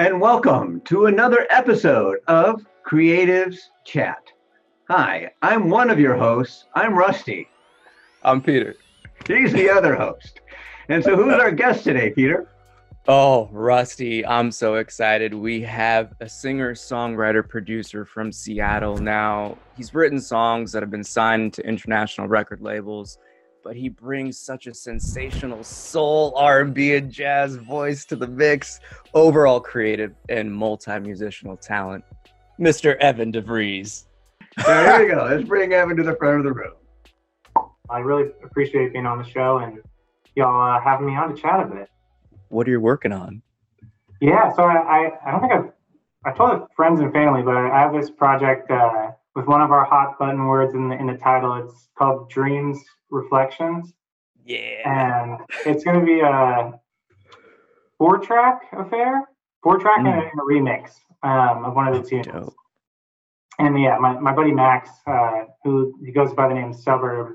[0.00, 4.22] and welcome to another episode of Creatives Chat.
[4.88, 6.64] Hi, I'm one of your hosts.
[6.74, 7.46] I'm Rusty.
[8.22, 8.76] I'm Peter.
[9.26, 10.40] He's the other host.
[10.88, 12.48] And so, who's our guest today, Peter?
[13.08, 15.34] Oh, Rusty, I'm so excited.
[15.34, 19.58] We have a singer, songwriter, producer from Seattle now.
[19.76, 23.18] He's written songs that have been signed to international record labels,
[23.62, 28.80] but he brings such a sensational soul, R&B, and jazz voice to the mix.
[29.14, 32.04] Overall creative and multi-musical talent,
[32.58, 32.96] Mr.
[32.96, 34.04] Evan DeVries.
[34.66, 35.26] There we go.
[35.30, 36.74] Let's bring Evan to the front of the room.
[37.88, 39.80] I really appreciate being on the show and
[40.36, 41.88] y'all uh, having me on to chat a bit.
[42.48, 43.42] What are you working on?
[44.20, 45.72] Yeah, so I, I, I don't think I've
[46.22, 49.86] I told friends and family, but I have this project uh, with one of our
[49.86, 51.54] hot button words in the in the title.
[51.54, 52.78] It's called Dreams
[53.10, 53.92] Reflections.
[54.44, 54.82] Yeah.
[54.84, 56.72] And it's going to be a
[57.98, 59.28] four track affair,
[59.62, 60.08] four track mm.
[60.08, 62.26] and, a, and, a, remix um, of one of the tunes.
[62.26, 62.54] Dope.
[63.58, 67.34] And yeah, my, my buddy Max, uh, who he goes by the name Suburb,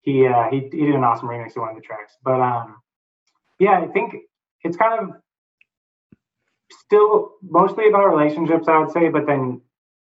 [0.00, 2.14] he, uh, he he did an awesome remix of one of the tracks.
[2.24, 2.76] But um,
[3.58, 4.14] yeah, I think
[4.62, 5.16] it's kind of
[6.70, 9.60] still mostly about relationships, I would say, but then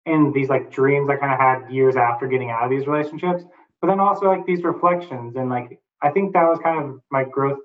[0.06, 3.44] in these like dreams I kind of had years after getting out of these relationships,
[3.82, 7.24] but then also like these reflections and like I think that was kind of my
[7.24, 7.60] growth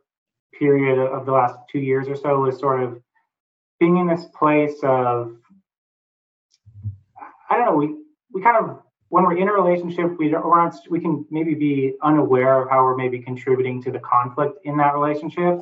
[0.58, 3.00] period of the last two years or so was sort of
[3.80, 5.36] being in this place of
[7.50, 7.94] I don't know we
[8.32, 11.94] we kind of when we're in a relationship we don't we're we can maybe be
[12.02, 15.60] unaware of how we're maybe contributing to the conflict in that relationship.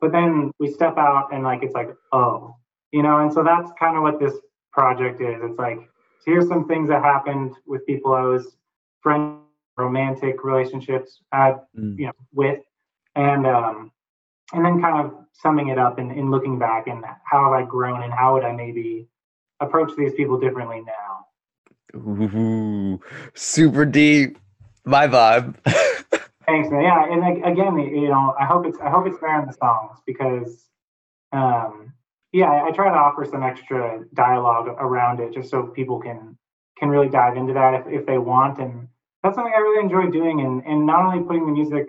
[0.00, 2.54] But then we step out and like it's like oh
[2.92, 4.34] you know and so that's kind of what this
[4.72, 5.40] project is.
[5.42, 5.88] It's like
[6.24, 8.56] here's some things that happened with people i was
[9.02, 9.38] friend
[9.78, 11.98] romantic relationships had mm.
[11.98, 12.60] you know with
[13.14, 13.90] and um
[14.52, 17.64] and then kind of summing it up and, and looking back and how have i
[17.64, 19.06] grown and how would i maybe
[19.60, 21.26] approach these people differently now
[21.94, 23.00] Ooh,
[23.34, 24.38] super deep
[24.84, 25.54] my vibe
[26.48, 26.80] Thanks, man.
[26.80, 29.52] Yeah, and like, again, you know, I hope it's I hope it's there in the
[29.52, 30.66] songs because,
[31.30, 31.92] um,
[32.32, 36.38] yeah, I, I try to offer some extra dialogue around it just so people can
[36.78, 38.88] can really dive into that if, if they want, and
[39.22, 40.40] that's something I really enjoy doing.
[40.40, 41.86] And and not only putting the music,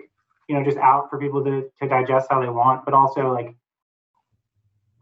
[0.48, 3.54] you know, just out for people to to digest how they want, but also like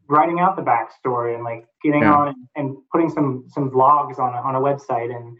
[0.08, 2.14] writing out the backstory and like getting yeah.
[2.14, 5.36] on and, and, putting some some vlogs on a, on a website and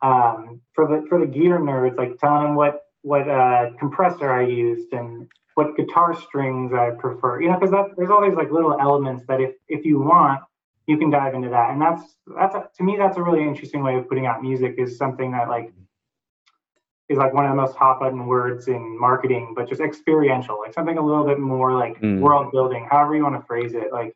[0.00, 4.46] um, for the for the gear nerds, like telling them what what uh, compressor I
[4.46, 7.40] used and what guitar strings I prefer.
[7.40, 10.40] You know, because that there's all these like little elements that if if you want,
[10.86, 11.70] you can dive into that.
[11.70, 12.02] And that's
[12.36, 15.32] that's a, to me that's a really interesting way of putting out music is something
[15.32, 15.72] that like
[17.12, 20.74] is like one of the most hot button words in marketing, but just experiential, like
[20.74, 22.20] something a little bit more like mm.
[22.20, 24.14] world building, however you want to phrase it, like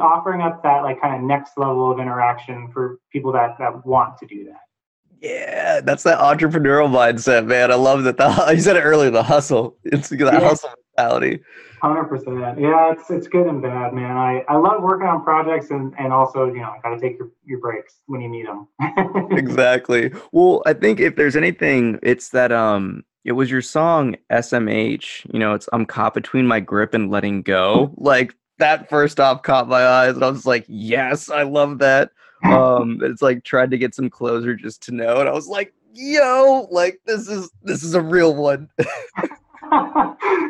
[0.00, 4.18] offering up that like kind of next level of interaction for people that that want
[4.18, 4.60] to do that.
[5.20, 7.70] Yeah, that's that entrepreneurial mindset, man.
[7.70, 8.16] I love that.
[8.16, 9.76] The, you said it earlier, the hustle.
[9.84, 10.40] It's the yeah.
[10.40, 11.42] hustle mentality.
[11.80, 12.60] Hundred percent.
[12.60, 14.16] Yeah, it's it's good and bad, man.
[14.16, 17.18] I, I love working on projects and and also you know I got to take
[17.18, 18.68] your, your breaks when you need them.
[19.32, 20.12] exactly.
[20.30, 25.32] Well, I think if there's anything, it's that um, it was your song SMH.
[25.32, 27.92] You know, it's I'm caught between my grip and letting go.
[27.98, 32.10] Like that first off caught my eyes, and I was like, yes, I love that
[32.44, 35.72] um it's like tried to get some closer just to know and i was like
[35.94, 38.68] yo like this is this is a real one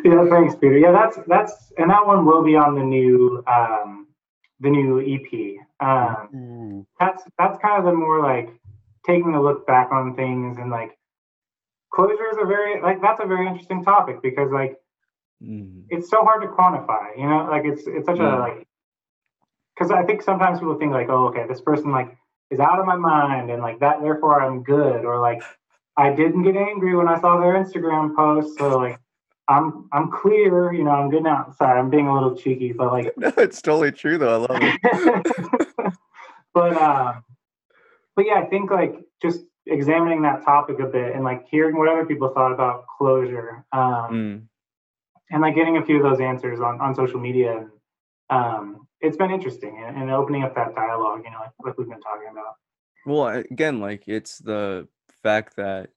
[0.05, 4.07] yeah thanks peter yeah that's that's and that one will be on the new um
[4.61, 6.87] the new ep um Ooh.
[6.99, 8.51] that's that's kind of the more like
[9.07, 10.97] taking a look back on things and like
[11.93, 14.77] closure is a very like that's a very interesting topic because like
[15.43, 15.83] mm.
[15.89, 18.67] it's so hard to quantify you know like it's it's such a like
[19.75, 22.17] because I think sometimes people think like, oh, okay, this person like
[22.51, 25.43] is out of my mind and like that, therefore I'm good, or like
[25.97, 28.99] I didn't get angry when I saw their Instagram post, so like
[29.49, 31.53] I'm I'm clear, you know, I'm good now.
[31.59, 34.35] Sorry, I'm being a little cheeky, but like no, it's totally true though.
[34.35, 35.93] I love it.
[36.55, 37.25] but um,
[38.15, 41.89] but yeah, I think like just examining that topic a bit and like hearing what
[41.89, 44.43] other people thought about closure, um, mm.
[45.31, 47.59] and like getting a few of those answers on on social media.
[47.59, 47.71] And,
[48.31, 51.89] um, it's been interesting and, and opening up that dialogue, you know, like, like we've
[51.89, 52.55] been talking about.
[53.05, 54.89] Well, again, like it's the
[55.23, 55.91] fact that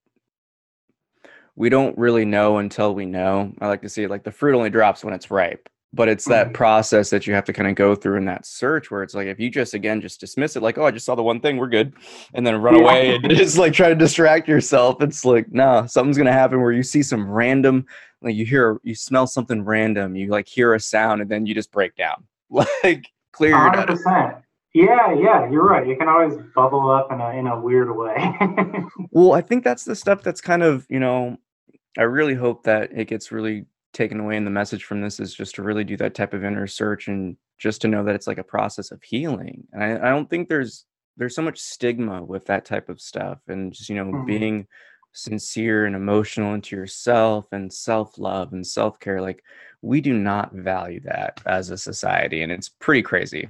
[1.55, 3.53] we don't really know until we know.
[3.59, 6.25] I like to see it like the fruit only drops when it's ripe, but it's
[6.25, 6.55] that mm-hmm.
[6.55, 9.27] process that you have to kind of go through in that search where it's like
[9.27, 11.57] if you just again just dismiss it like oh I just saw the one thing
[11.57, 11.93] we're good
[12.33, 12.81] and then run yeah.
[12.81, 16.59] away and just like try to distract yourself it's like no nah, something's gonna happen
[16.59, 17.85] where you see some random
[18.21, 21.55] like you hear you smell something random you like hear a sound and then you
[21.55, 23.93] just break down like clear your hundred data.
[23.93, 24.35] percent.
[24.75, 25.87] Yeah, yeah, you're right.
[25.87, 28.15] It can always bubble up in a in a weird way.
[29.11, 31.37] Well, I think that's the stuff that's kind of, you know,
[31.97, 35.33] I really hope that it gets really taken away and the message from this is
[35.33, 38.27] just to really do that type of inner search and just to know that it's
[38.27, 39.65] like a process of healing.
[39.71, 40.85] And I, I don't think there's
[41.15, 44.25] there's so much stigma with that type of stuff and just, you know, Mhm.
[44.25, 44.67] being
[45.13, 49.21] sincere and emotional into yourself and self-love and self-care.
[49.21, 49.41] Like
[49.81, 52.41] we do not value that as a society.
[52.43, 53.47] And it's pretty crazy.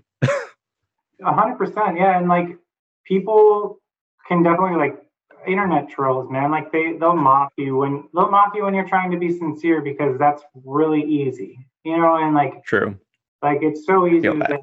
[1.23, 2.17] A hundred percent, yeah.
[2.17, 2.57] And like
[3.06, 3.79] people
[4.27, 5.01] can definitely like
[5.47, 6.51] internet trolls, man.
[6.51, 9.81] Like they they'll mock you when they'll mock you when you're trying to be sincere
[9.81, 12.17] because that's really easy, you know.
[12.17, 12.97] And like True.
[13.41, 14.59] like it's so easy to say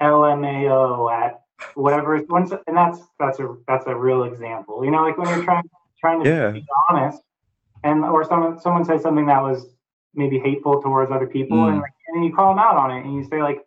[0.00, 1.42] LMAO at
[1.74, 2.20] whatever.
[2.28, 5.02] Once and that's that's a that's a real example, you know.
[5.02, 5.68] Like when you're trying
[6.00, 6.50] trying to Yeah.
[6.52, 7.22] be honest,
[7.84, 9.66] and or someone someone says something that was
[10.14, 11.82] maybe hateful towards other people, and Mm.
[11.82, 13.64] like and you call them out on it, and you say like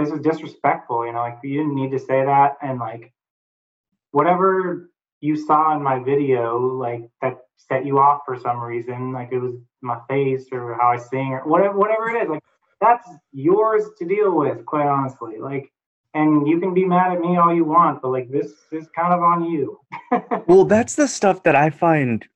[0.00, 3.12] this is disrespectful you know like you didn't need to say that and like
[4.12, 9.30] whatever you saw in my video like that set you off for some reason like
[9.32, 12.42] it was my face or how i sing or whatever whatever it is like
[12.80, 15.70] that's yours to deal with quite honestly like
[16.14, 19.12] and you can be mad at me all you want but like this is kind
[19.12, 19.78] of on you.
[20.46, 22.26] Well, that's the stuff that I find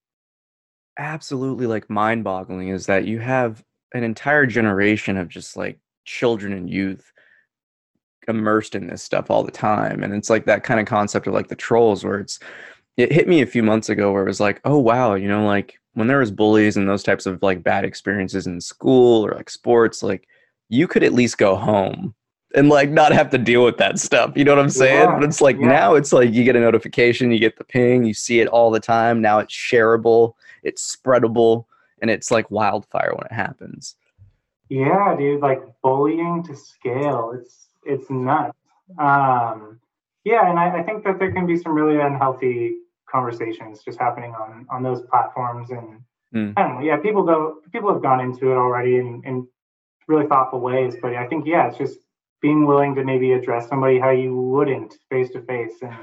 [0.98, 6.52] absolutely like mind boggling is that you have an entire generation of just like children
[6.52, 7.12] and youth
[8.28, 10.02] immersed in this stuff all the time.
[10.02, 12.38] And it's like that kind of concept of like the trolls where it's,
[12.96, 15.44] it hit me a few months ago where it was like, oh, wow, you know,
[15.46, 19.32] like when there was bullies and those types of like bad experiences in school or
[19.32, 20.28] like sports, like
[20.68, 22.14] you could at least go home
[22.54, 24.32] and like not have to deal with that stuff.
[24.36, 25.08] You know what I'm saying?
[25.08, 25.66] Yeah, but it's like yeah.
[25.66, 28.70] now it's like you get a notification, you get the ping, you see it all
[28.70, 29.20] the time.
[29.20, 31.66] Now it's shareable, it's spreadable,
[32.00, 33.96] and it's like wildfire when it happens.
[34.68, 37.32] Yeah, dude, like bullying to scale.
[37.38, 38.58] It's it's nuts.
[38.98, 39.80] Um,
[40.24, 42.76] yeah, and I, I think that there can be some really unhealthy
[43.10, 46.00] conversations just happening on on those platforms, and
[46.34, 46.50] Hmm.
[46.56, 46.80] I don't know.
[46.80, 49.46] Yeah, people go, people have gone into it already in, in
[50.08, 52.00] really thoughtful ways, but I think yeah, it's just
[52.42, 55.96] being willing to maybe address somebody how you wouldn't face to face, and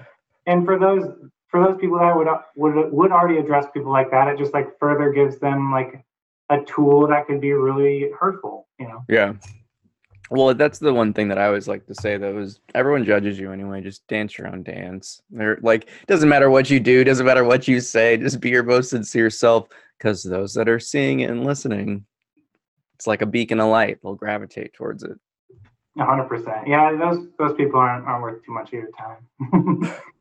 [0.47, 1.03] and for those
[1.49, 4.79] for those people that would would would already address people like that, it just like
[4.79, 6.03] further gives them like
[6.49, 9.03] a tool that could be really hurtful, you know.
[9.09, 9.33] Yeah.
[10.31, 13.37] Well, that's the one thing that I always like to say though is everyone judges
[13.37, 13.81] you anyway.
[13.81, 15.21] Just dance your own dance.
[15.29, 18.63] They're like, doesn't matter what you do, doesn't matter what you say, just be your
[18.63, 19.67] most sincere self.
[19.97, 22.05] Because those that are seeing it and listening,
[22.95, 23.99] it's like a beacon of light.
[24.01, 25.19] They'll gravitate towards it.
[25.99, 26.65] Hundred percent.
[26.65, 29.93] Yeah, those those people aren't aren't worth too much of your time.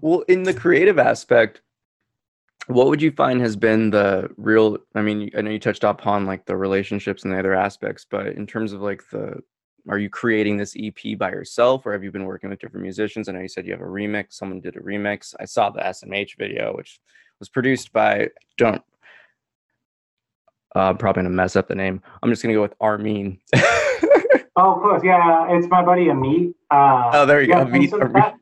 [0.00, 1.60] Well, in the creative aspect,
[2.68, 4.78] what would you find has been the real?
[4.94, 8.28] I mean, I know you touched upon like the relationships and the other aspects, but
[8.28, 9.42] in terms of like the,
[9.88, 13.28] are you creating this EP by yourself, or have you been working with different musicians?
[13.28, 14.34] I know you said you have a remix.
[14.34, 15.34] Someone did a remix.
[15.40, 17.00] I saw the SMH video, which
[17.38, 18.28] was produced by
[18.58, 18.82] don't.
[20.76, 22.02] Uh, I'm probably gonna mess up the name.
[22.22, 23.38] I'm just gonna go with Armin.
[23.56, 26.52] oh, of course Yeah, it's my buddy Amit.
[26.70, 28.34] Uh, Oh, there you go, yeah, and Amit, so that,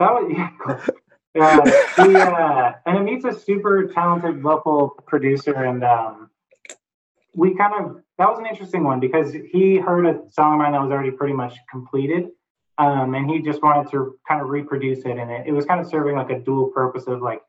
[0.00, 0.86] that was yeah.
[1.34, 1.64] Yeah,
[1.96, 6.30] he, uh, and Amit's a super talented local producer, and um,
[7.34, 10.72] we kind of that was an interesting one because he heard a song of mine
[10.72, 12.30] that was already pretty much completed,
[12.78, 15.80] um, and he just wanted to kind of reproduce it, and it, it was kind
[15.80, 17.40] of serving like a dual purpose of like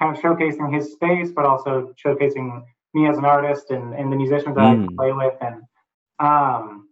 [0.00, 2.64] kind of showcasing his space, but also showcasing
[2.94, 4.96] me as an artist and, and the musicians that I Mm.
[4.96, 5.62] play with, and
[6.18, 6.88] um,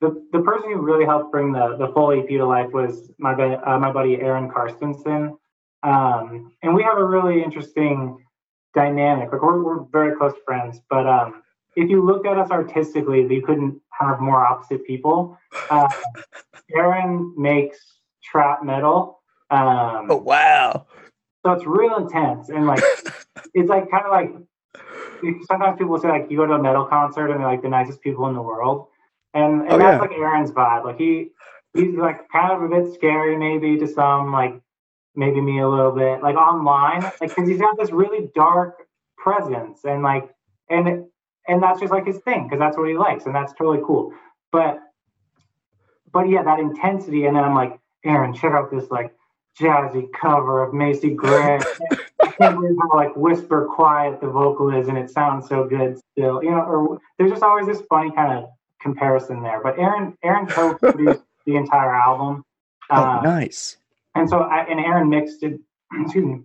[0.00, 3.34] the the person who really helped bring the the full EP to life was my
[3.34, 5.36] uh, my buddy Aaron Karstensen,
[5.82, 8.24] um, and we have a really interesting
[8.74, 9.32] dynamic.
[9.32, 11.42] Like we're we're very close friends, but um,
[11.76, 15.38] if you looked at us artistically, you couldn't have more opposite people.
[15.70, 15.88] Uh,
[16.76, 17.78] Aaron makes
[18.22, 19.20] trap metal.
[19.50, 20.86] Um, oh wow!
[21.44, 22.82] so it's real intense and like
[23.54, 24.30] it's like kind of like
[25.48, 28.00] sometimes people say like you go to a metal concert and they're like the nicest
[28.00, 28.86] people in the world
[29.34, 30.00] and, and Oh, that's yeah.
[30.00, 31.30] like aaron's vibe like he
[31.74, 34.60] he's like kind of a bit scary maybe to some like
[35.14, 38.86] maybe me a little bit like online like because he's got this really dark
[39.16, 40.30] presence and like
[40.68, 41.04] and
[41.48, 44.12] and that's just like his thing because that's what he likes and that's totally cool
[44.52, 44.80] but
[46.12, 49.12] but yeah that intensity and then i'm like aaron check out this like
[49.58, 51.60] jazzy cover of macy gray
[52.22, 55.98] I can't believe how like whisper quiet the vocal is and it sounds so good
[56.12, 56.42] still.
[56.42, 58.50] You know, or there's just always this funny kind of
[58.80, 59.60] comparison there.
[59.62, 62.44] But Aaron Aaron co-produced the entire album.
[62.90, 63.76] Oh, Uh, nice.
[64.14, 65.60] And so I, and Aaron mixed it
[66.00, 66.40] excuse me.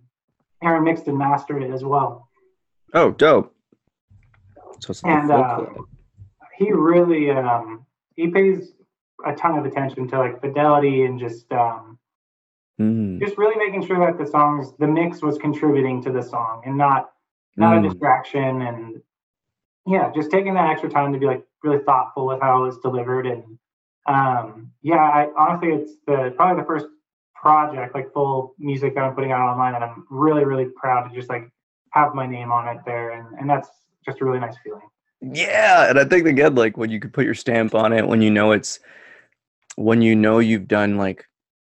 [0.63, 2.29] Aaron mixed and mastered it as well.
[2.93, 3.53] Oh, dope.
[4.79, 5.65] So it's And, uh.
[6.57, 8.71] He really um he pays
[9.25, 11.97] a ton of attention to like fidelity and just um,
[12.77, 13.21] Mm.
[13.21, 16.77] just really making sure that the songs the mix was contributing to the song and
[16.77, 17.11] not
[17.55, 17.85] not Mm.
[17.85, 19.01] a distraction and
[19.87, 22.77] yeah just taking that extra time to be like really thoughtful with how it was
[22.79, 23.43] delivered and
[24.07, 26.87] um yeah i honestly it's the probably the first
[27.45, 31.15] project like full music that i'm putting out online and i'm really really proud to
[31.15, 31.45] just like
[31.91, 33.69] have my name on it there and and that's
[34.05, 34.87] just a really nice feeling
[35.21, 38.21] Yeah, and I think again, like when you can put your stamp on it, when
[38.21, 38.79] you know it's,
[39.75, 41.25] when you know you've done like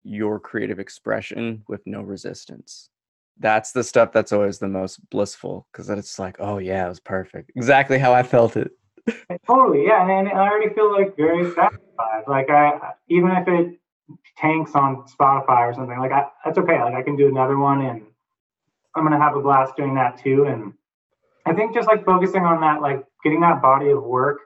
[0.02, 2.88] your creative expression with no resistance.
[3.38, 7.00] That's the stuff that's always the most blissful because it's like, oh yeah, it was
[7.00, 8.70] perfect, exactly how I felt it.
[9.46, 12.24] Totally, yeah, and, and I already feel like very satisfied.
[12.26, 13.78] Like I, even if it
[14.36, 16.80] tanks on Spotify or something, like I, that's okay.
[16.80, 18.02] Like I can do another one, and
[18.94, 20.44] I'm gonna have a blast doing that too.
[20.44, 20.72] And
[21.44, 24.40] I think just like focusing on that, like getting that body of work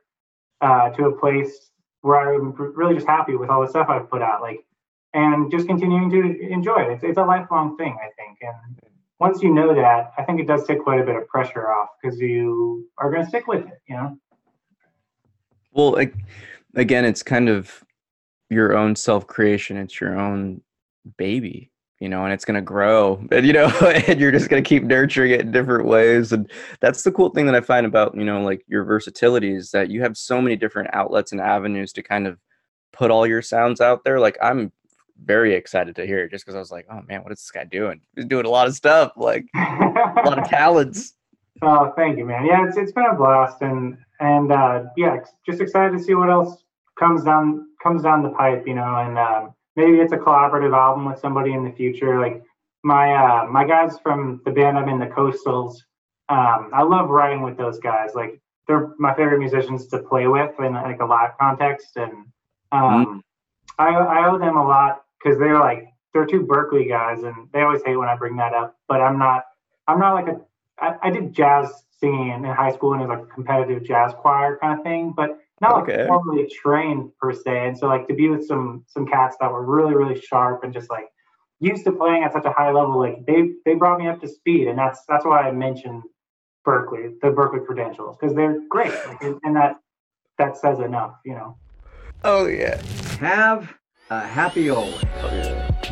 [0.60, 1.70] uh, to a place
[2.02, 4.64] where I'm really just happy with all the stuff I've put out, like,
[5.12, 6.92] and just continuing to enjoy it.
[6.92, 8.90] It's, it's a lifelong thing, I think, and
[9.20, 11.90] once you know that, I think it does take quite a bit of pressure off
[12.02, 14.16] because you are going to stick with it, you know.
[15.72, 15.96] Well,
[16.74, 17.84] again, it's kind of
[18.50, 19.76] your own self creation.
[19.76, 20.60] It's your own
[21.16, 23.66] baby, you know, and it's going to grow, and you know,
[24.06, 26.32] and you're just going to keep nurturing it in different ways.
[26.32, 29.70] And that's the cool thing that I find about, you know, like your versatility is
[29.70, 32.38] that you have so many different outlets and avenues to kind of
[32.92, 34.18] put all your sounds out there.
[34.18, 34.72] Like, I'm
[35.24, 37.50] very excited to hear it just because I was like, oh man, what is this
[37.50, 38.00] guy doing?
[38.16, 41.14] He's doing a lot of stuff, like a lot of talents.
[41.62, 42.46] Oh, thank you, man.
[42.46, 46.30] Yeah, it's it's been a blast, and and uh, yeah, just excited to see what
[46.30, 46.64] else
[46.98, 51.06] comes down comes down the pipe, you know, and um, maybe it's a collaborative album
[51.06, 52.20] with somebody in the future.
[52.20, 52.42] Like
[52.82, 55.76] my uh, my guys from the band I'm in, the Coastals.
[56.28, 58.10] Um, I love writing with those guys.
[58.14, 62.26] Like they're my favorite musicians to play with in like a live context, and
[62.72, 63.22] um,
[63.78, 67.62] I I owe them a lot because they're like they're two Berklee guys, and they
[67.62, 68.76] always hate when I bring that up.
[68.88, 69.44] But I'm not
[69.88, 70.40] I'm not like a
[70.80, 73.84] I, I did jazz singing in, in high school and it was like a competitive
[73.84, 75.98] jazz choir kind of thing, but not Okay.
[75.98, 77.66] like formally trained per se.
[77.68, 80.72] And so like to be with some some cats that were really really sharp and
[80.72, 81.06] just like
[81.60, 84.28] used to playing at such a high level, like they they brought me up to
[84.28, 86.02] speed, and that's that's why I mentioned
[86.66, 89.76] Berklee, the Berklee credentials, because they're great, like, and and that
[90.38, 91.56] that says enough, you know.
[92.24, 92.80] Oh yeah.
[93.18, 93.74] Have
[94.10, 95.00] a happy always.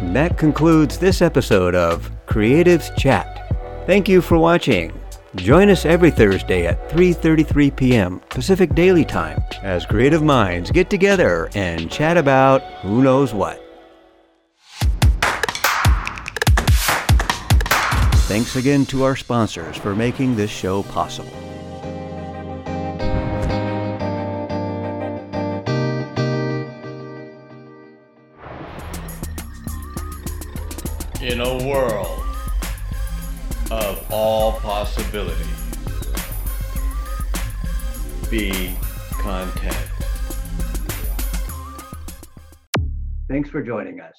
[0.00, 3.44] That concludes this episode of Creatives Chat.
[3.86, 4.92] Thank you for watching.
[5.38, 8.20] Join us every Thursday at 3:33 p.m.
[8.28, 13.62] Pacific Daily Time as creative minds get together and chat about who knows what.
[18.26, 21.47] Thanks again to our sponsors for making this show possible.
[34.98, 35.44] Possibility.
[38.30, 38.74] Be
[39.12, 39.76] content.
[43.28, 44.17] Thanks for joining us.